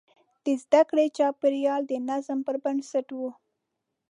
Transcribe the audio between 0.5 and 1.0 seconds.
زده